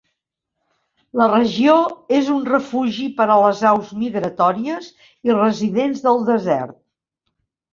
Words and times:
La 1.19 1.27
regió 1.33 1.75
és 2.21 2.31
un 2.37 2.39
refugi 2.53 3.05
per 3.19 3.27
a 3.33 3.37
les 3.43 3.61
aus 3.73 3.93
migratòries 4.05 4.89
i 5.31 5.37
residents 5.37 6.03
del 6.09 6.25
desert. 6.35 6.77